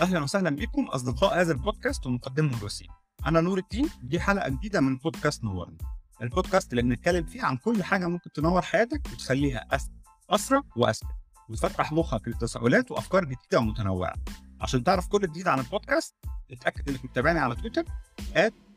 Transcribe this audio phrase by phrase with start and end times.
[0.00, 2.88] أهلا وسهلا بكم أصدقاء هذا البودكاست ومقدمه الوسيم
[3.26, 5.78] أنا نور الدين دي حلقة جديدة من بودكاست نورني
[6.22, 9.92] البودكاست اللي بنتكلم فيه عن كل حاجة ممكن تنور حياتك وتخليها اسهل
[10.30, 11.06] اسرع واذكى
[11.48, 14.14] وتفتح مخك لتساؤلات وأفكار جديدة ومتنوعة.
[14.60, 16.14] عشان تعرف كل جديد عن البودكاست
[16.50, 17.84] اتأكد إنك متابعني على تويتر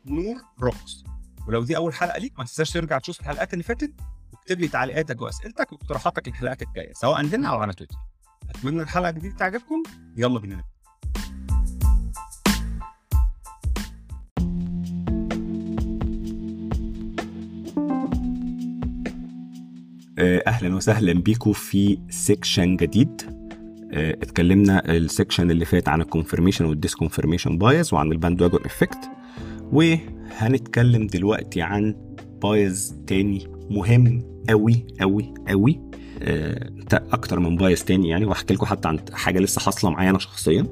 [0.05, 1.03] نور روكس
[1.47, 3.93] ولو دي أول حلقة ليك ما تنساش ترجع تشوف الحلقات اللي فاتت
[4.33, 7.95] واكتب لي تعليقاتك وأسئلتك واقتراحاتك للحلقات الجاية سواء هنا أو على تويتر.
[8.49, 9.83] أتمنى الحلقة الجديدة تعجبكم.
[10.17, 10.63] يلا بينا
[20.19, 23.21] أهلا وسهلا بيكم في section جديد.
[23.91, 28.59] آه، اتكلمنا ال section اللي فات عن ال confirmation وال disconfirmation bias وعن ال bandwagon
[28.65, 29.09] effect
[29.71, 31.95] وهنتكلم دلوقتي عن
[32.41, 35.79] bias تاني مهم قوي قوي قوي
[36.21, 40.19] آه، أكتر من bias تاني يعني وهحكي لكم حتى عن حاجة لسه حاصلة معايا أنا
[40.19, 40.67] شخصيا.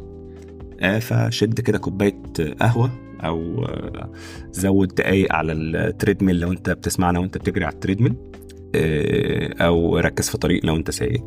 [0.79, 2.21] آه، فشد كده كوباية
[2.59, 4.11] قهوة أو آه،
[4.51, 8.31] زود دقايق على ال treadmill لو أنت بتسمعنا وأنت بتجري على ال treadmill آه،
[8.75, 11.23] أو ركز في طريق لو أنت سايق.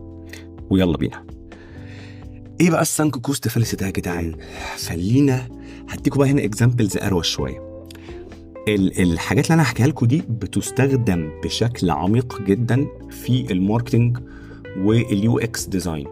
[0.71, 1.25] ويلا بينا.
[2.61, 4.35] إيه بقى ال sunk cost fallacy ده يا جدعان
[4.89, 5.49] خلينا
[5.89, 7.75] هديكوا بقى هنا examples أروش شوية.
[8.69, 14.19] ال- الحاجات اللي أنا هحكيها لكم دي بتستخدم بشكل عميق جدا في ال marketing
[14.79, 16.07] وال UX design.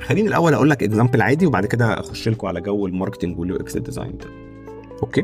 [0.00, 3.56] خليني الأول أقول لك example عادي وبعد كده أخش لكم على جو ال marketing وال
[3.56, 4.26] UX design ده.
[5.02, 5.22] okay؟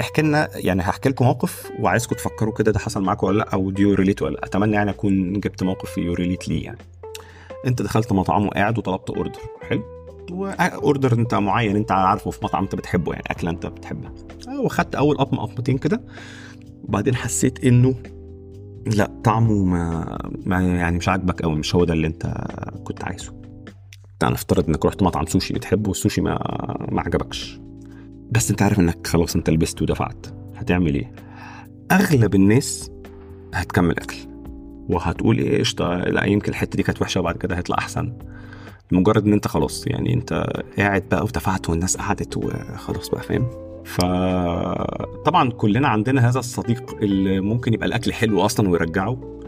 [0.00, 3.70] احكي لنا يعني هحكي لكم موقف وعايزكم تفكروا كده ده حصل معاكم ولا لأ أو
[3.70, 4.44] do you relate ولا لأ.
[4.44, 6.78] أتمنى يعني أكون جبت موقف you relate ليه يعني.
[7.66, 9.82] أنت دخلت مطعم وقاعد وطلبت order حلو؟
[10.60, 14.12] اوردر أنت معين أنت عارفه في مطعم أنت بتحبه يعني أكلة أنت بتحبها.
[14.64, 16.00] وخدت أول قطمة قطمتين كده.
[16.84, 17.94] وبعدين حسيت إنه
[18.86, 22.34] لأ طعمه ما, ما يعني مش عاجبك قوي مش هو ده اللي أنت
[22.84, 23.42] كنت عايزه.
[24.20, 26.32] تعال نفترض إنك رحت مطعم سوشي بتحبه والسوشي ما
[26.92, 27.60] ما عجبكش.
[28.32, 30.26] بس انت عارف انك خلاص انت لبست ودفعت.
[30.56, 31.12] هتعمل إيه؟
[31.92, 32.90] اغلب الناس
[33.54, 34.16] هتكمل اكل
[34.88, 38.12] وهتقول إيه قشطة لا يمكن الحتة دي كانت وحشة وبعد كده هيطلع أحسن.
[38.92, 40.46] مجرد إن انت خلاص يعني انت
[40.78, 43.46] قاعد بقى ودفعت والناس قعدت وخلاص بقى فاهم؟
[43.84, 49.38] فطبعا كلنا عندنا هذا الصديق اللي ممكن يبقى الأكل حلو أصلا ويرجعه.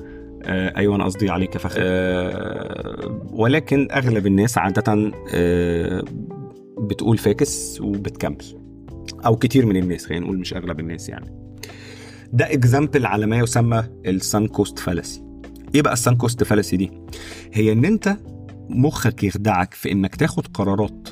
[0.43, 1.81] آه أيوه أنا قصدي عليك يا فخر.
[1.83, 6.03] آه ولكن أغلب الناس عادة آه
[6.79, 8.64] بتقول فاكس وبتكمل.
[9.27, 11.31] أو كتير من الناس خلينا نقول مش أغلب الناس يعني.
[12.33, 15.23] ده example على ما يسمى ال sunk cost fallacy
[15.75, 16.91] إيه بقى ال sunk cost fallacy دي؟
[17.53, 18.17] هي إن أنت
[18.69, 21.09] مخك يخدعك في إنك تاخد قرارات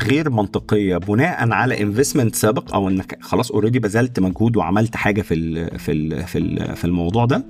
[0.00, 5.34] غير منطقية بناء على investment سابق أو إنك خلاص already بذلت مجهود وعملت حاجة في
[5.34, 7.46] ال في ال في ال في الموضوع ده.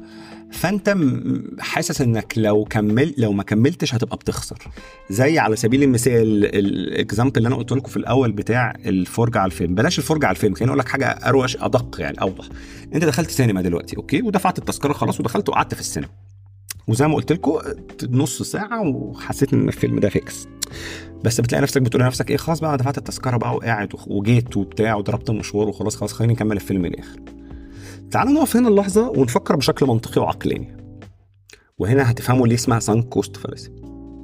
[0.53, 0.97] فأنت
[1.61, 4.59] حاسس إنك لو كمل لو ما كملتش هتبقى بتخسر.
[5.11, 9.47] زي على سبيل المثال ال example اللي أنا قلت لكم في الأول بتاع الفرجة على
[9.47, 9.75] الفيلم.
[9.75, 12.49] بلاش الفرجة على الفيلم خليني أقول لك حاجة أروش أدق يعني أوضح.
[12.95, 16.09] أنت دخلت سينما دلوقتي okay؟ ودفعت التذكرة خلاص ودخلت وقعدت في السينما.
[16.89, 17.59] وزي ما قلت لكم
[18.11, 20.49] نص ساعة وحسيت إن الفيلم ده فيكس.
[21.25, 24.95] بس بتلاقي نفسك بتقول لنفسك إيه خلاص بقى أنا دفعت التذكرة بقى وقاعد وجيت وبتاع
[24.95, 27.21] وضربت المشوار وخلاص خلاص خليني نكمل الفيلم للآخر.
[28.13, 30.77] تعالوا نقف هنا اللحظة ونفكر بشكل منطقي وعقلاني.
[31.79, 33.71] وهنا هتفهموا ليه اسمها sunk cost fallacy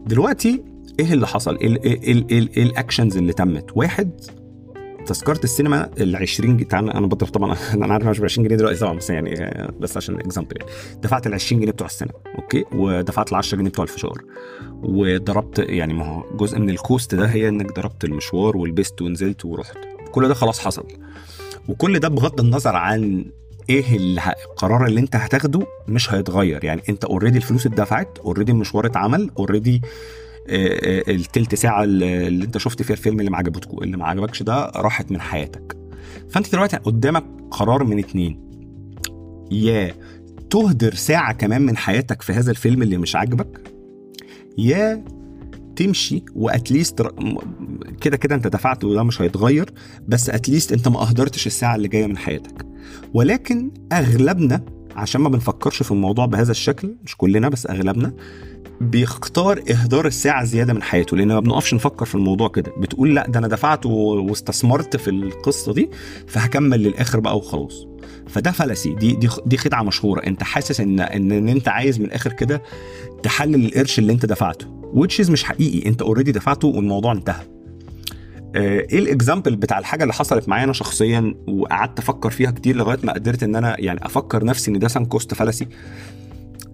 [0.07, 0.65] دلوقتي
[1.01, 3.71] إيه اللي حصل؟ إيه ال- ال- ال- ال actions اللي تمت.
[3.75, 4.11] واحد
[5.07, 6.69] تذكرة السينما ال 20 جنيه.
[6.69, 7.57] تعال أنا بضرب طبعا.
[7.75, 9.35] أنا عارف مش ب 20 جنيه دلوقتي طبعا بس يعني
[9.81, 10.73] بس عشان example يعني.
[11.03, 14.23] دفعت ال 20 جنيه بتوع السينما okay؟ ودفعت ال 10 جنيه بتوع الفشار.
[14.83, 19.45] وضربت يعني ما هو جزء من ال cost ده هي إنك ضربت المشوار ولبست ونزلت
[19.45, 19.77] ورحت.
[20.13, 20.85] كل ده خلاص حصل.
[21.69, 23.25] وكل ده بغض النظر عن
[23.69, 26.65] إيه القرار اللي انت هتاخده مش هيتغير.
[26.65, 29.83] يعني انت already الفلوس اتدفعت already المشوار اتعمل already
[30.49, 34.67] التلت ساعة اللي اللي انت شفت فيها الفيلم اللي ما عجبتك اللي ما عجبكش ده
[34.77, 35.77] راحت من حياتك.
[36.31, 38.49] فانت دلوقتي قدامك قرار من اتنين.
[39.51, 39.95] يا
[40.51, 43.61] تهدر ساعة كمان من حياتك في هذا الفيلم اللي مش عاجبك
[44.59, 45.05] يا
[45.77, 47.07] تمشي واتليست
[48.01, 49.71] كده كده انت دفعت وده مش هيتغير
[50.09, 52.68] بس اتليست انت ما اهدرتش الساعة اللي جاية من حياتك.
[53.15, 54.65] ولكن أغلبنا
[54.97, 58.13] عشان ما بنفكرش في الموضوع بهذا الشكل مش كلنا بس أغلبنا
[58.81, 62.73] بيختار إهدار الساعة زيادة من حياته لأن ما بنقفش نفكر في الموضوع كده.
[62.79, 65.91] بتقول لأ ده أنا دفعت واستثمرت في القصة دي
[66.27, 67.87] فهكمل للآخر بقى وخلاص.
[68.29, 70.27] فده fallacy دي دي دي خدعة مشهورة.
[70.27, 72.63] أنت حاسس إن إن, إن أنت عايز من الآخر كده
[73.23, 75.89] تحلل القرش اللي أنت دفعته which is مش حقيقي.
[75.89, 77.58] أنت already دفعته والموضوع انتهى.
[78.55, 82.99] إيه ال example بتاع الحاجة اللي حصلت معايا أنا شخصيا وقعدت أفكر فيها كتير لغاية
[83.03, 85.69] ما قدرت إن أنا يعني أفكر نفسي إن ده sunk cost fallacy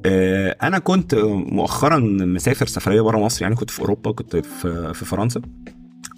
[0.07, 1.15] آه، أنا كنت
[1.53, 5.41] مؤخرا مسافر سفرية بره مصر يعني كنت في أوروبا كنت في في فرنسا.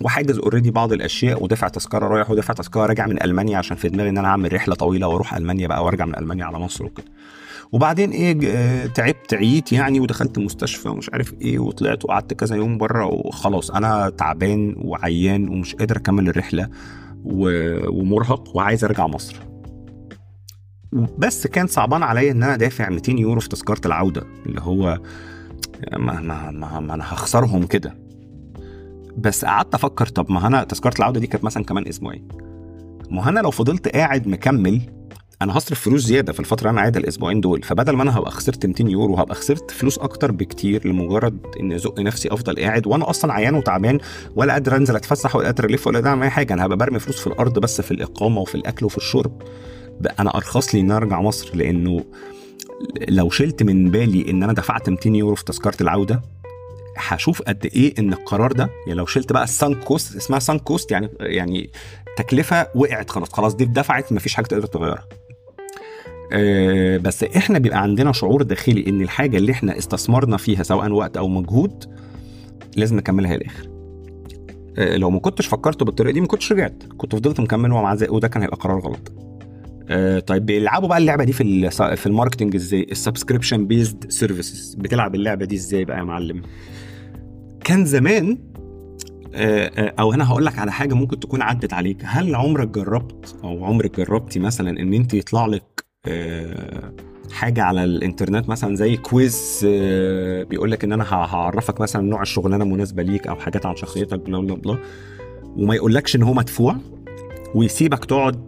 [0.01, 4.09] وحاجز اوريدي بعض الأشياء ودافع تذكرة رايح ودافع تذكرة راجع من ألمانيا عشان في دماغي
[4.09, 7.07] إن أنا اعمل رحلة طويلة وأروح ألمانيا بقى وأرجع من ألمانيا على مصر وكده.
[7.73, 12.79] وبعدين إيه آه، تعبت عييت يعني ودخلت المستشفى ومش عارف إيه وطلعت وقعدت كذا يوم
[12.79, 13.71] بره وخلاص.
[13.71, 16.69] أنا تعبان وعيان ومش قادر أكمل الرحلة
[17.25, 19.37] ومرهق وعايز أرجع مصر.
[21.19, 25.01] بس كان صعبان عليا إن أنا دافع 200 يورو في تذكرة العودة اللي هو
[25.93, 28.06] ما, ما, ما, ما أنا هخسرهم كده.
[29.17, 32.29] بس قعدت أفكر طب ما أنا تذكرة العودة دي كانت مثلا كمان أسبوعين.
[33.11, 34.81] ما أنا لو فضلت قاعد مكمل
[35.43, 37.63] أنا هصرف فلوس زيادة في الفترة اللي أنا قاعد الأسبوعين دول.
[37.63, 42.01] فبدل ما أنا هبقى خسرت 200 يورو هبقى خسرت فلوس أكتر بكتير لمجرد ان أزق
[42.01, 42.87] نفسي أفضل قاعد.
[42.87, 43.99] وأنا أصلا عيان وتعبان
[44.37, 46.55] ولا قادر أنزل أتفسح ولا قادر ألف ولا أعمل أي حاجة.
[46.55, 49.43] أنا هبقى برمي فلوس في الأرض بس في الإقامة وفي الأكل وفي الشرب.
[50.21, 52.05] أنا أرخص لي ان أرجع مصر لأنه
[53.09, 56.23] لو شلت من بالي إن أنا دفعت 200 يورو في تذكرة العودة
[56.97, 60.61] هشوف قد إيه إن القرار ده يعني لو شلت بقى ال sunk cost اسمها sunk
[60.61, 61.71] cost يعني يعني
[62.17, 65.05] تكلفة وقعت خلاص خلاص دي اتدفعت مفيش حاجة تقدر تغيرها.
[66.33, 71.17] آه، بس إحنا بيبقى عندنا شعور داخلي إن الحاجة اللي إحنا استثمرنا فيها سواء وقت
[71.17, 71.85] أو مجهود
[72.77, 73.69] لازم نكملها للآخر.
[74.79, 78.29] آه، لو ما كنتش فكرت بالطريقة دي ما كنتش رجعت كنت فضلت مكمل ومع وده
[78.29, 79.26] كان هيبقى قرار غلط.
[79.89, 84.75] آه، طيب بيلعبوا بقى اللعبة دي في في ال marketing إزاي؟ ال subscription based services
[84.75, 86.43] بتلعب اللعبة دي إزاي بقى يا معلم؟
[87.65, 88.39] كان زمان
[89.35, 91.99] آه، آه، أو أنا هقول لك على حاجة ممكن تكون عدت عليك.
[92.05, 96.93] هل عمرك جربت أو عمرك جربتي مثلا إن أنت يطلع لك آه،
[97.33, 99.61] حاجة على الإنترنت؟ مثلا زي quiz
[100.51, 104.39] بيقول لك إن أنا هعرفك مثلا نوع الشغلانة المناسبه ليك أو حاجات عن شخصيتك bla
[104.41, 104.79] bla bla
[105.57, 106.77] وما يقولكش إن هو مدفوع؟
[107.55, 108.47] ويسيبك تقعد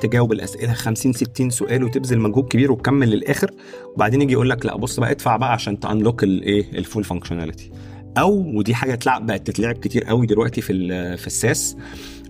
[0.00, 3.50] تجاوب الأسئلة 50 60 سؤال وتبذل مجهود كبير وتكمل للآخر.
[3.94, 7.04] وبعدين يجي يقول لك لا بص بقى ادفع بقى عشان ت unlock الايه ال full
[7.04, 7.70] functionality
[8.18, 11.76] أو ودي حاجة تلعب بقت تتلعب كتير قوي دلوقتي في في ال SaaS.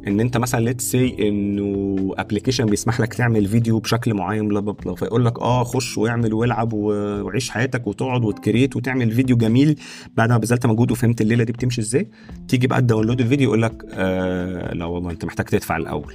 [0.09, 4.73] إن أنت مثلا let's say إنه application بيسمح لك تعمل فيديو بشكل معين bla bla
[4.73, 9.79] bla فيقول لك آه خش واعمل والعب وعيش حياتك وتقعد وت create وتعمل فيديو جميل.
[10.17, 12.11] بعد ما بذلت مجهود وفهمت الليلة دي بتمشي إزاي.
[12.49, 16.15] تيجي بقى ت download الفيديو يقول لك آه لا والله أنت محتاج تدفع الأول.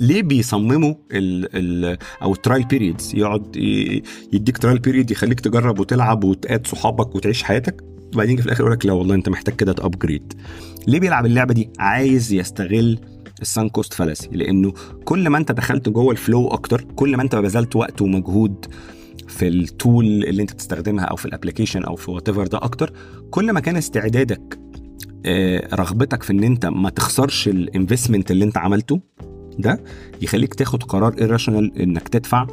[0.00, 3.56] ليه بيصمموا ال ال أو ال trial periods يقعد
[4.32, 7.84] يديك trial period يخليك تجرب وتلعب وتقاد صحابك وتعيش حياتك.
[8.14, 10.32] وبعدين في الآخر يقول لك لا والله أنت محتاج كده ت upgrade
[10.86, 12.98] ليه بيلعب اللعبة دي؟ عايز يستغل
[13.42, 14.72] ال sunk cost fallacy لأنه
[15.04, 18.66] كل ما أنت دخلت جوه ال flow أكتر كل ما أنت بذلت وقت ومجهود
[19.28, 22.92] في ال tool اللي أنت بتستخدمها أو في ال application أو في وات ده أكتر
[23.30, 24.58] كل ما كان استعدادك
[25.26, 29.00] آه، رغبتك في إن أنت ما تخسرش ال investment اللي أنت عملته
[29.58, 29.84] ده
[30.22, 32.46] يخليك تاخد قرار irrational إنك تدفع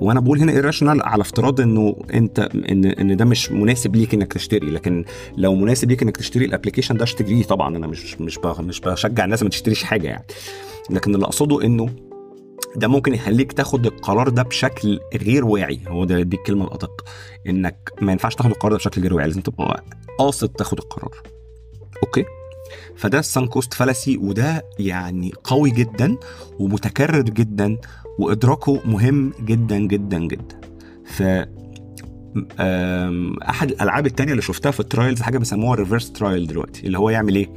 [0.00, 2.38] وأنا بقول هنا irrational على افتراض انه انت
[2.70, 5.04] ان ان ده مش مناسب ليك انك تشتري لكن
[5.36, 7.76] لو مناسب ليك انك تشتري ال application ده اشتريه طبعا.
[7.76, 10.24] أنا مش مش مش بشجع الناس ما تشتريش حاجة يعني.
[10.90, 11.88] لكن اللي أقصده إنه
[12.76, 15.80] ده ممكن يخليك تاخد القرار ده بشكل غير واعي.
[15.88, 17.04] هو ده دي الكلمة الأدق.
[17.48, 19.84] إنك ما ينفعش تاخد القرار ده بشكل غير واعي لازم تبقى
[20.18, 21.22] قاصد تاخد القرار.
[22.02, 22.24] okay؟
[22.96, 26.16] فده ال sunk cost fallacy وده يعني قوي جدا
[26.58, 27.76] ومتكرر جدا
[28.18, 30.60] وإدراكه مهم جدا جدا جدا.
[31.04, 31.22] ف
[33.48, 37.10] أحد الألعاب التانية اللي شفتها في ال trials حاجة بيسموها reverse trial دلوقتي اللي هو
[37.10, 37.50] يعمل إيه؟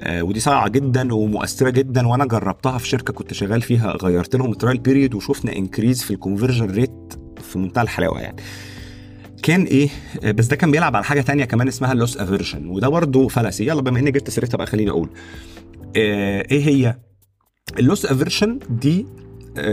[0.00, 4.52] آه، ودي صايعة جدا ومؤثرة جدا وأنا جربتها في شركة كنت شغال فيها غيرت لهم
[4.52, 8.42] ال trial period وشفنا increase في ال conversion rate في منتهى الحلاوة يعني.
[9.42, 9.88] كان إيه؟
[10.24, 13.28] آه، بس ده كان بيلعب على حاجة تانية كمان اسمها ال loss aversion وده برضه
[13.28, 13.66] fallacy.
[13.66, 15.08] يلا بما إني جبت سيرتها بقى خليني أقول.
[15.96, 16.98] آه، إيه هي؟
[17.78, 19.06] ال loss aversion دي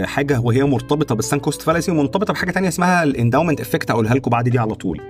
[0.04, 4.14] حاجة وهي مرتبطة بال sunk cost fallacy ومرتبطة بحاجة تانية اسمها ال endowment effect هقولها
[4.16, 5.02] لكم بعد دي على طول.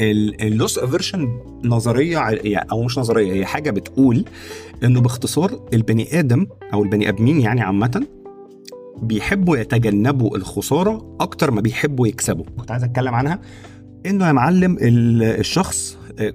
[0.00, 1.28] ال loss aversion
[1.64, 4.24] نظرية يعني- أو مش نظرية هي حاجة بتقول
[4.84, 8.06] إنه باختصار البني آدم أو البني آدمين يعني عامة
[9.02, 12.44] بيحبوا يتجنبوا الخسارة أكتر ما بيحبوا يكسبوا.
[12.58, 13.40] كنت عايز أتكلم عنها.
[14.06, 16.30] إنه يا معلم ال- الشخص آه،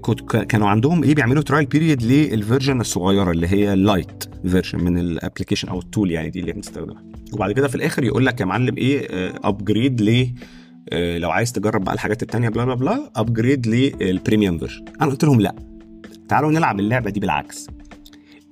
[0.50, 4.98] كانوا عندهم إيه بيعملوا trial period لل version الصغيرة اللي هي ال light version من
[4.98, 7.04] ال application أو ال tool يعني دي اللي بنستخدمها.
[7.34, 9.08] وبعد كده في الآخر يقول لك يا معلم إيه
[9.44, 10.34] upgrade ل
[10.90, 15.12] آه، لو عايز تجرب بقى الحاجات التانية bla bla bla upgrade لل premium version أنا
[15.12, 15.56] قلت لهم لا.
[16.30, 17.68] تعالوا نلعب اللعبة دي بالعكس.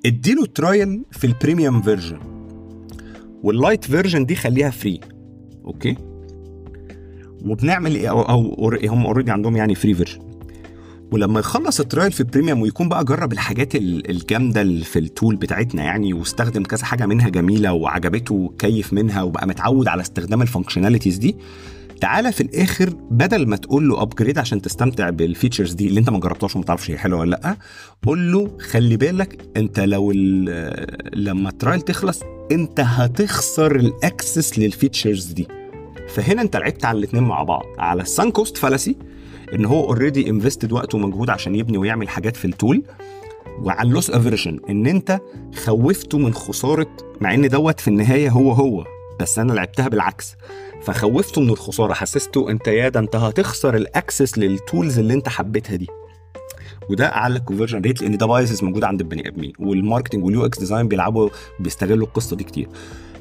[0.05, 2.19] اديله trial في ال premium version
[3.43, 4.99] وال light version دي خليها free
[5.65, 5.95] okay؟
[7.45, 10.19] وبنعمل إيه؟ أو, أو هم already عندهم يعني free version
[11.11, 14.99] ولما يخلص ال trial في ال premium ويكون بقى جرب الحاجات ال- الجامدة اللي في
[14.99, 20.01] ال tool بتاعتنا يعني واستخدم كذا حاجة منها جميلة وعجبته وكيف منها وبقى متعود على
[20.01, 21.35] استخدام ال functionalities دي
[22.01, 26.09] تعالى في الآخر بدل ما تقول له upgrade عشان تستمتع بال features دي اللي انت
[26.09, 27.57] ما جربتهاش وما تعرفش هي حلوة ولا لأ
[28.05, 30.11] قول له خلي بالك انت لو
[31.13, 32.19] لما ال trial تخلص
[32.51, 35.47] انت هتخسر ال access لل features دي.
[36.09, 38.95] فهنا انت لعبت على الاثنين مع بعض على ال sunk cost fallacy
[39.53, 42.83] إن هو already invested وقت ومجهود عشان يبني ويعمل حاجات في ال tool
[43.59, 45.19] وعلى ال loss aversion إن أنت
[45.55, 46.87] خوفته من خسارة
[47.21, 48.85] مع إن دوت في النهاية هو هو
[49.19, 50.35] بس أنا لعبتها بالعكس.
[50.81, 55.29] فخوفته من الخسارة حسسته أنت يا ده أنت هتخسر ال access لل tools اللي أنت
[55.29, 55.87] حبيتها دي.
[56.89, 59.53] وده أعلى ال conversion rate لأن ده biases موجود عند البني آدمين.
[59.59, 62.67] وال marketing وال UX design بيلعبوا بيستغلوا القصة دي كتير.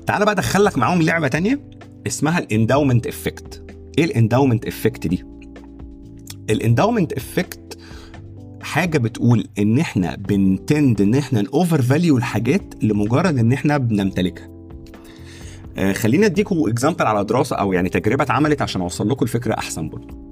[0.07, 1.61] تعالى بقى أدخلك معاهم لعبة تانية
[2.07, 3.63] اسمها ال endowment effect
[3.99, 5.25] إيه ال endowment effect دي؟
[6.51, 7.79] ال endowment effect
[8.63, 14.49] حاجة بتقول إن إحنا بن tend إن إحنا ال overvalue الحاجات لمجرد إن إحنا بنمتلكها.
[15.77, 19.89] آه خليني اديكم example على دراسة أو يعني تجربة اتعملت عشان أوصل لكم الفكرة أحسن
[19.89, 20.27] برضه.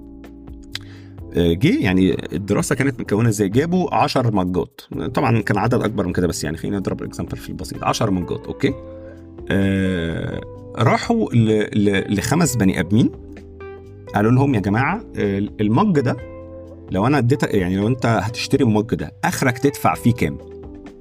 [1.37, 4.81] آه، جه يعني الدراسة كانت مكونة إزاي؟ جابوا 10 مجات.
[5.15, 7.85] طبعا كان عدد أكبر من كده بس يعني خلينا نضرب ال example في البسيط.
[7.85, 8.75] 10 مجات أوكي؟
[9.51, 10.41] آه
[10.77, 11.29] راحوا.
[12.09, 13.11] لخمس بني آدمين.
[14.15, 15.05] قالوا لهم يا جماعة
[15.61, 16.17] المج ده
[16.91, 20.39] لو أنا اديتك يعني لو أنت هتشتري المج ده آخرك تدفع فيه كام؟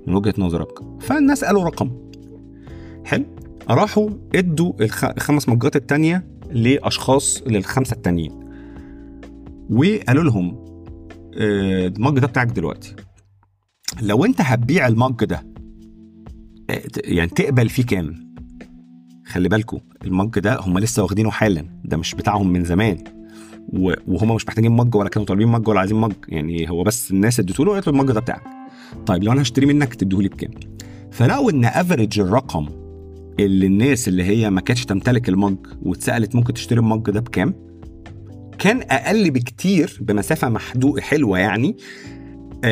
[0.07, 1.01] من وجهة نظرك.
[1.01, 1.91] فالناس قالوا رقم.
[3.05, 3.25] حلو.
[3.69, 5.05] راحوا ادوا الخ...
[5.05, 8.39] الخمس مجات التانية لأشخاص للخمسة التانيين.
[9.69, 10.63] وقالوا لهم
[11.37, 12.95] آه، المج ده بتاعك دلوقتي.
[14.01, 15.43] لو أنت هتبيع المج ده
[16.69, 18.32] آه، يعني تقبل فيه كام؟
[19.25, 22.97] خلي بالكم المج ده هم لسه واخدينه حالا ده مش بتاعهم من زمان.
[24.07, 27.39] وهم مش محتاجين مج ولا كانوا طالبين مج ولا عايزين مج يعني هو بس الناس
[27.39, 28.43] اديته له قالت له المج ده بتاعك.
[29.05, 30.51] طيب لو أنا هشتري منك تديهولي بكام؟
[31.11, 32.67] فلقوا ان average الرقم
[33.39, 37.53] اللي الناس اللي هي ما كانتش تمتلك المج واتسألت ممكن تشتري المج ده بكام؟
[38.59, 41.77] كان أقل بكتير بمسافة محدوده حلوة يعني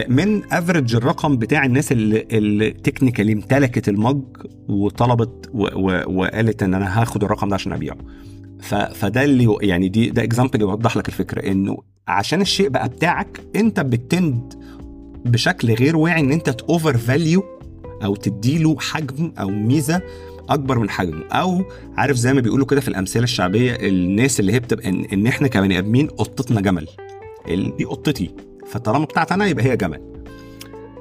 [0.10, 4.24] من average الرقم بتاع الناس اللي, اللي technically امتلكت المج
[4.69, 7.98] وطلبت و و وقالت إن أنا هاخد الرقم ده عشان أبيعه.
[8.93, 13.79] فده اللي يعني دي ده example يوضح لك الفكرة إنه عشان الشيء بقى بتاعك أنت
[13.79, 14.53] ب tend
[15.25, 17.43] بشكل غير واعي إن أنت ت overvalue
[18.03, 20.01] أو تديله حجم أو ميزة
[20.50, 21.25] أكبر من حجمه.
[21.31, 21.63] أو
[21.98, 25.48] عارف زي ما بيقولوا كده في الأمثلة الشعبية الناس اللي هي بتبقى ان, إن إحنا
[25.48, 26.88] كبني آدمين قطتنا جمل.
[27.77, 28.29] دي قطتي.
[28.68, 30.12] فطالما بتاعت أنا يبقى هي جمل.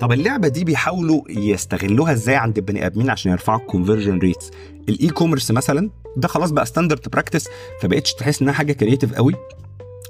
[0.00, 4.50] طب اللعبة دي بيحاولوا يستغلوها إزاي عند البني آدمين عشان يرفعوا ال conversion rates
[4.88, 7.48] ال e-commerce مثلا ده خلاص بقى standard practice
[7.80, 9.34] فبقتش تحس إنها حاجة creative قوي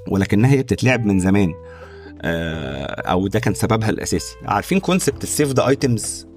[0.07, 1.53] ولكنها هي بتتلعب من زمان.
[2.21, 4.35] آه، أو ده كان سببها الأساسي.
[4.45, 6.27] عارفين concept ال save the items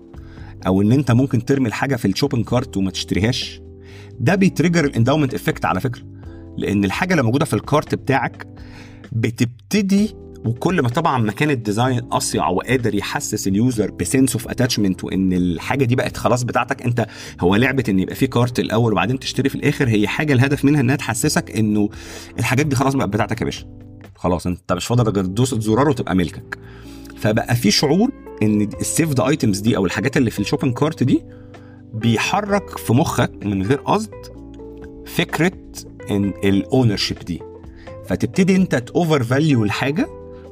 [0.67, 3.61] أو إن أنت ممكن ترمي الحاجة في ال shopping cart وما تشتريهاش؟
[4.21, 6.03] ده بي trigger ال endowment effect على فكرة.
[6.57, 8.47] لأن الحاجة اللي موجودة في ال cart بتاعك
[9.13, 14.33] بتبتدي وكل ما طبعا ما كان ال design أصيع وقادر يحسس ال user ب sense
[14.33, 17.07] of attachment وإن الحاجة دي بقت خلاص بتاعتك أنت
[17.41, 20.81] هو لعبة إن يبقى في cart الأول وبعدين تشتري في الآخر هي حاجة الهدف منها
[20.81, 21.89] إنها تحسسك إنه
[22.39, 23.67] الحاجات دي خلاص بقت بتاعتك يا باشا.
[24.17, 26.59] خلاص أنت مش فاضل غير دوسة زرار وتبقى ملكك.
[27.17, 28.11] فبقى في شعور
[28.43, 31.23] إن ال save the items دي أو الحاجات اللي في ال shopping cart دي
[31.95, 34.11] بيحرك في مخك من غير قصد
[35.07, 35.53] فكرة
[36.11, 37.41] إن ال ownership دي.
[38.07, 40.09] فتبتدي أنت ت overvalue الحاجة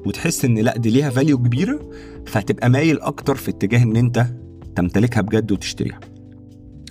[0.07, 1.91] وتحس إن لأ دي ليها value كبيرة
[2.27, 4.27] فتبقى مايل أكتر في اتجاه إن أنت
[4.77, 6.01] تمتلكها بجد وتشتريها.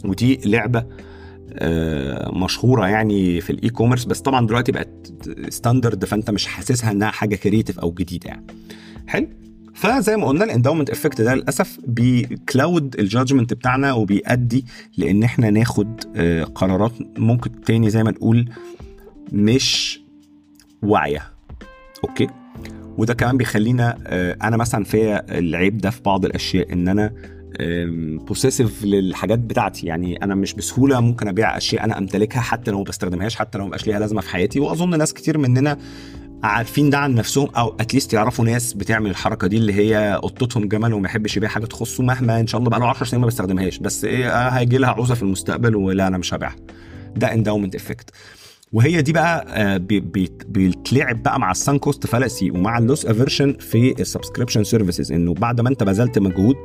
[0.05, 0.85] ودي لعبة
[1.53, 5.13] آه، مشهورة يعني في ال e-commerce بس طبعا دلوقتي بقت
[5.49, 8.45] standard فأنت مش حاسسها إنها حاجة creative أو جديدة يعني.
[9.07, 9.27] حلو.
[9.73, 14.65] فزي ما قلنا ال endowment effect ده للأسف بي cloud ال judgment بتاعنا وبيؤدي
[14.97, 18.49] لإن إحنا ناخد آه، قرارات ممكن تاني زي ما نقول
[19.31, 20.01] مش
[20.81, 21.23] واعية.
[22.03, 22.27] أوكي؟
[22.97, 27.13] وده كمان بيخلينا آه، أنا مثلا فيا العيب ده في بعض الأشياء إن أنا
[28.27, 29.87] possessive للحاجات بتاعتي.
[29.87, 33.63] يعني أنا مش بسهولة ممكن أبيع أشياء أنا أمتلكها حتى لو ما بستخدمهاش حتى لو
[33.63, 34.59] ما بقاش ليها لازمة في حياتي.
[34.59, 35.77] وأظن ناس كتير مننا
[36.43, 40.67] عارفين ده عن نفسهم أو at least يعرفوا ناس بتعمل الحركة دي اللي هي قطتهم
[40.67, 43.25] جمل وما يحبش يبيع حاجة تخصه مهما إن شاء الله بقى له 10 سنين ما
[43.25, 46.55] بيستخدمهاش بس إيه آه، هيجي لها عوزة في المستقبل ولا أنا مش هبيعها.
[47.15, 48.09] ده endowment effect
[48.73, 52.83] وهي دي بقى آه، بي- بي- بيتلعب بقى مع ال sunk cost fallacy ومع ال
[52.83, 56.55] loss aversion في ال subscription services إنه بعد ما أنت بذلت مجهود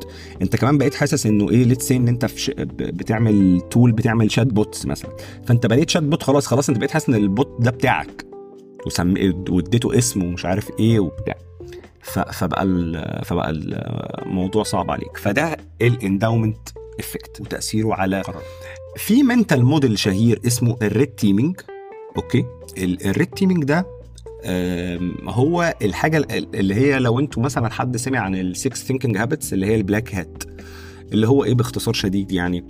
[0.43, 4.87] أنت كمان بقيت حاسس إنه إيه let's say إن أنت في بتعمل tool بتعمل chatbots
[4.87, 5.11] مثلا
[5.47, 8.27] فأنت بقيت chatbot خلاص خلاص أنت بقيت حاسس إن ال bot ده بتاعك.
[9.51, 11.35] واديته اسم ومش عارف إيه وبتاع.
[12.33, 12.67] فبقى.
[13.25, 18.43] فبقى الموضوع صعب عليك فده ال endowment effect وتأثيره على قرار
[18.97, 21.61] في mental model شهير اسمه ال red teaming
[22.17, 22.45] أوكي؟
[22.79, 23.87] ال red teaming ده
[25.25, 29.53] هو الحاجة ال- اللي هي لو أنتوا مثلا حد سمع عن ال six thinking hats
[29.53, 30.43] اللي هي ال black hat
[31.13, 32.65] اللي هو إيه باختصار شديد يعني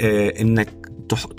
[0.00, 0.68] آه إنك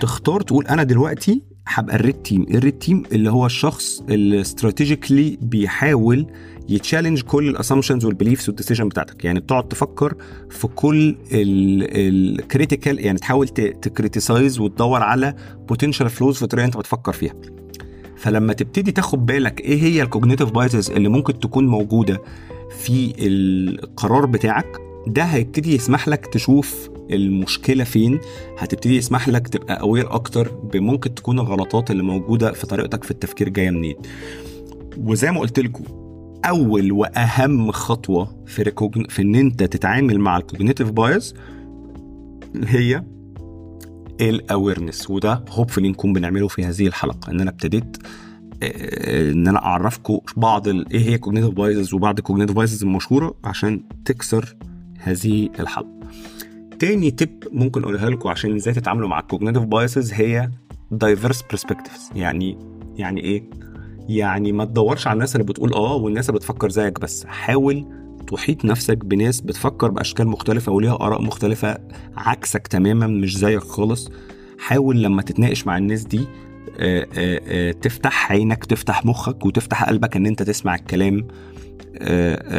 [0.00, 4.40] تختار تقول أنا دلوقتي هبقى ال red team ال red team اللي هو الشخص اللي
[4.40, 6.26] strategically بيحاول
[6.68, 9.24] يتشالنج كل الاسامبشنز والبيليفز والديسيجن بتاعتك.
[9.24, 10.14] يعني بتقعد تفكر
[10.50, 15.34] في كل ال critical يعني تحاول ت criticize وتدور على
[15.68, 17.34] potential flaws في الطريقة انت بتفكر فيها.
[18.16, 22.22] فلما تبتدي تاخد بالك إيه هي ال cognitive biases اللي ممكن تكون موجودة
[22.78, 24.76] في القرار بتاعك
[25.06, 28.20] ده هيبتدي يسمح لك تشوف المشكلة فين؟
[28.58, 33.48] هتبتدي يسمح لك تبقى aware أكتر بممكن تكون الغلطات اللي موجودة في طريقتك في التفكير
[33.48, 33.96] جاية منين.
[34.98, 35.84] وزي ما قلت لكم
[36.44, 39.04] أول وأهم خطوة في recogn...
[39.08, 41.34] في إن أنت تتعامل مع ال cognitive bias
[42.64, 43.04] هي
[44.20, 47.30] ال awareness وده hopefully نكون بنعمله في هذه الحلقة.
[47.30, 47.96] إن أنا ابتديت
[48.62, 53.82] آه، إن أنا أعرفكم بعض إيه هي cognitive biases وبعض ال cognitive biases المشهورة عشان
[54.04, 54.56] تكسر
[54.98, 56.00] هذه الحلقة.
[56.82, 60.50] تاني tip ممكن أقولها لكم عشان إزاي تتعاملوا مع ال cognitive biases هي
[60.90, 62.16] دايفيرس perspectives.
[62.16, 62.58] يعني
[62.96, 63.44] يعني إيه؟
[64.08, 67.26] يعني ما تدورش على الناس اللي بتقول آه والناس اللي بتفكر زيك بس.
[67.26, 67.86] حاول
[68.26, 71.78] تحيط نفسك بناس بتفكر بأشكال مختلفة وليها آراء مختلفة
[72.16, 74.10] عكسك تماما مش زيك خالص.
[74.58, 76.26] حاول لما تتناقش مع الناس دي
[76.78, 81.26] آه، آه، آه، تفتح عينك تفتح مخك وتفتح قلبك إن أنت تسمع الكلام.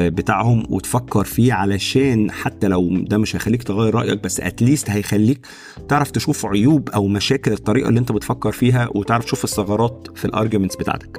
[0.10, 5.48] بتاعهم وتفكر فيه علشان حتى لو ده مش هيخليك تغير رأيك بس اتليست هيخليك
[5.90, 10.31] تعرف تشوف عيوب أو مشاكل الطريقة اللي انت بتفكر فيها وتعرف تشوف الثغرات في ال
[10.31, 11.18] arguments بتاعتك.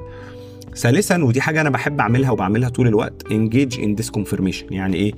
[0.77, 4.65] ثالثا ودي حاجة أنا بحب أعملها وبعملها طول الوقت engage in disconfirmation.
[4.73, 5.13] يعني إيه؟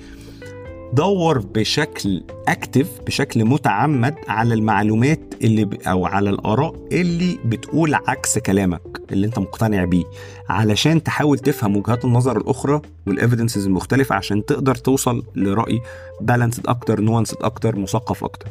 [0.93, 5.75] دور بشكل active بشكل متعمد على المعلومات اللي ب...
[5.83, 10.05] أو على الآراء اللي بتقول عكس كلامك اللي أنت مقتنع بيه.
[10.49, 15.81] علشان تحاول تفهم وجهات النظر الأخرى وال evidences المختلفة عشان تقدر توصل لرأي
[16.21, 18.49] balanced أكتر nuanced أكتر مثقف أكتر.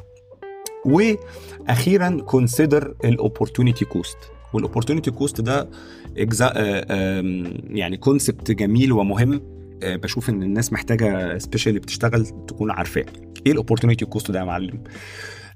[0.86, 4.18] وأخيرا consider ال opportunity cost
[4.54, 5.70] وال opportunity cost ده
[6.18, 6.54] is a
[7.70, 9.34] يعني concept جميل ومهم.
[9.34, 13.06] آه، بشوف إن الناس محتاجة especially بتشتغل تكون عارفاه.
[13.46, 14.84] إيه ال opportunity cost ده يا معلم؟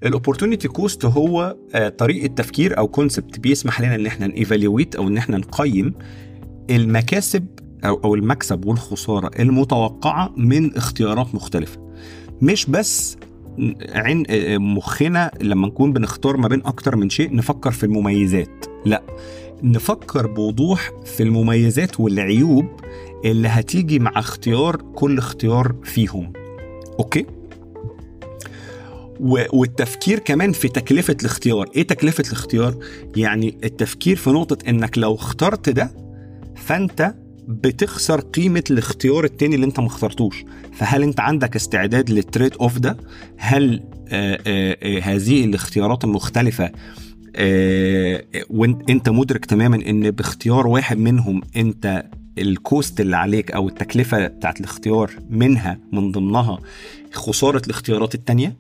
[0.06, 4.96] ال opportunity cost هو آه، طريقة تفكير أو concept بيسمح لنا إن إحنا ن evaluate
[4.96, 5.94] أو إن إحنا نقيم
[6.70, 7.46] المكاسب
[7.86, 11.94] أو أو المكسب والخسارة المتوقعة من اختيارات مختلفة.
[12.42, 13.18] مش بس
[13.90, 18.66] عين آه، مخنا لما نكون بنختار ما بين أكتر من شيء نفكر في المميزات.
[18.86, 19.04] لا
[19.64, 22.66] نفكر بوضوح في المميزات والعيوب
[23.26, 26.34] اللي هتيجي مع اختيار كل اختيار فيهم.
[27.00, 27.26] أوكي؟
[29.54, 31.70] والتفكير كمان في تكلفة الاختيار.
[31.76, 32.76] إيه تكلفة الاختيار؟
[33.16, 35.92] يعني التفكير في نقطة إنك لو اخترت ده
[36.56, 37.16] فأنت
[37.48, 40.46] بتخسر قيمة الاختيار التاني اللي أنت ما اخترتوش.
[40.74, 42.98] فهل أنت عندك استعداد لل trade off ده؟
[43.38, 46.72] هل آه آه آه هذه الاختيارات المختلفة
[48.50, 52.04] وانت مدرك تماما إن باختيار واحد منهم أنت
[52.40, 56.60] ال cost اللي عليك أو التكلفة بتاعت الاختيار منها من ضمنها
[57.14, 58.58] خسارة الاختيارات التانية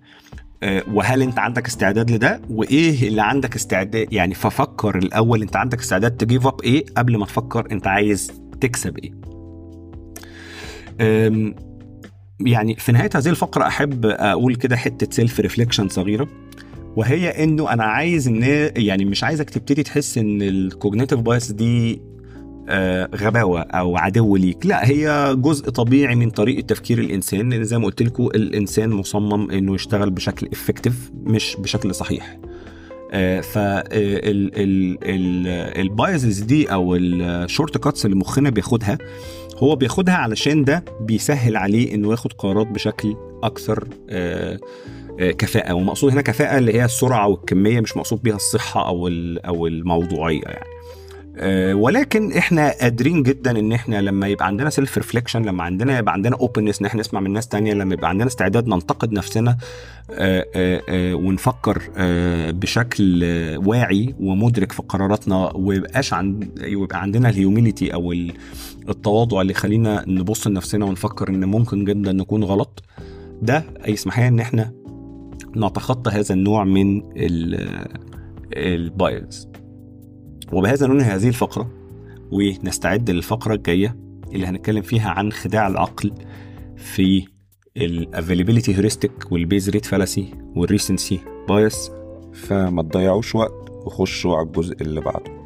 [0.63, 5.79] آه، وهل أنت عندك استعداد لده؟ وإيه اللي عندك استعداد؟ يعني ففكر الأول أنت عندك
[5.79, 9.11] استعداد ت give up إيه قبل ما تفكر أنت عايز تكسب إيه.
[12.39, 16.27] يعني في نهاية هذه الفقرة أحب أقول كده حتة self reflection صغيرة
[16.95, 18.43] وهي إنه أنا عايز ان
[18.75, 22.01] يعني مش عايزك تبتدي تحس إن ال cognitive bias دي
[23.15, 24.65] غباوة أو عدو ليك.
[24.65, 29.51] لا هي جزء طبيعي من طريقة تفكير الإنسان لأن زي ما قلت لكم الإنسان مصمم
[29.51, 32.37] إنه يشتغل بشكل effective مش بشكل صحيح.
[35.81, 38.97] فال biases دي أو ال shortcuts اللي مخنا بياخدها
[39.57, 44.59] هو بياخدها علشان ده بيسهل عليه إنه ياخد قرارات بشكل أكثر آه،
[45.19, 45.73] آه، كفاءة.
[45.73, 49.07] ومقصود هنا كفاءة اللي هي السرعة والكمية مش مقصود بيها الصحة أو
[49.45, 50.65] أو الموضوعية يعني.
[50.65, 50.78] آه،
[51.73, 56.35] ولكن إحنا قادرين جدا إن إحنا لما يبقى عندنا self reflection لما عندنا يبقى عندنا
[56.35, 59.57] openness إن إحنا نسمع من ناس تانية لما يبقى عندنا استعداد ننتقد نفسنا
[60.11, 67.29] آه، آه، آه، ونفكر آه، بشكل آه، واعي ومدرك في قراراتنا ويبقاش عند ويبقى عندنا
[67.29, 68.33] ال humility أو ال-
[68.89, 72.83] التواضع اللي يخلينا نبص لنفسنا ونفكر إن ممكن جدا نكون غلط
[73.41, 74.71] ده يسمح لنا إن إحنا
[75.57, 77.01] نتخطى هذا النوع من
[78.53, 79.48] ال bias
[80.53, 81.69] وبهذا ننهي هذه الفقرة
[82.31, 83.95] ونستعد للفقرة الجاية
[84.33, 86.13] اللي هنتكلم فيها عن خداع العقل
[86.77, 87.27] في
[87.77, 91.91] ال availability heuristic وال base rate fallacy وال recency bias
[92.33, 95.39] فما تضيعوش وقت وخشوا على الجزء اللي بعده.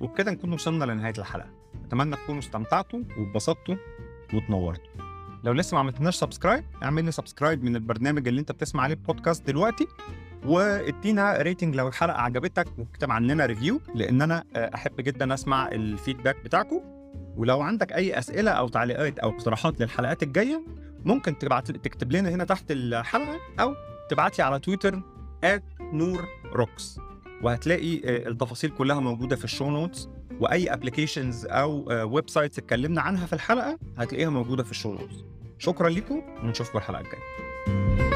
[0.00, 1.48] وبكده نكون وصلنا لنهاية الحلقة.
[1.86, 3.74] أتمنى تكونوا استمتعتوا واتبسطتوا.
[4.34, 5.08] وتنورتوا
[5.44, 9.46] لو لسه ما عملتناش subscribe اعمل لي subscribe من البرنامج اللي انت بتسمع عليه بودكاست
[9.46, 9.86] دلوقتي
[10.46, 15.76] وادينا rating لو الحلقة عجبتك واكتب عننا review لأن أنا آه، أحب جدا أسمع ال
[15.76, 16.80] feedback بتاعكم
[17.36, 20.64] ولو عندك أي أسئلة أو تعليقات أو اقتراحات للحلقات الجاية
[21.04, 23.74] ممكن تبعت تكتب لنا هنا تحت الحلقة أو
[24.10, 25.02] تبعت لي على تويتر
[25.80, 27.00] نور روكس
[27.42, 30.08] وهتلاقي آه، التفاصيل كلها موجودة في ال show notes
[30.40, 34.98] وأي applications أو websites اتكلمنا عنها في الحلقة هتلاقيها موجودة في ال show
[35.58, 38.07] شكرا لكم ونشوفكم الحلقة الجاية.